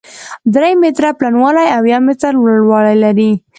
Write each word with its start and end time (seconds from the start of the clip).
درې 0.55 0.71
متره 0.81 1.09
پلنوالی 1.19 1.65
او 1.75 1.83
يو 1.91 1.99
متر 2.07 2.33
لوړوالی 2.45 2.95
لري، 3.03 3.31